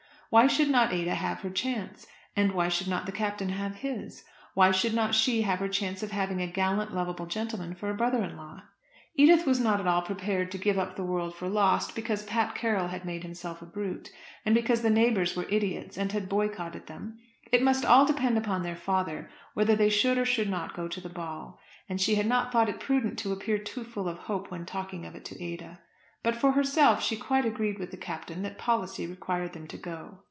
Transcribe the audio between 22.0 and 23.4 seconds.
had not thought it prudent to